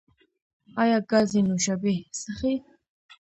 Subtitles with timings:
[0.81, 2.55] ایا ګازي نوشابې څښئ؟